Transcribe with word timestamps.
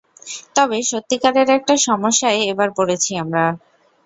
তবে, 0.55 0.77
সত্যিকারের 0.89 1.47
একটা 1.57 1.73
সমস্যায় 1.87 2.39
এবার 2.51 2.69
পরেছি 2.77 3.11
আমরা! 3.23 3.45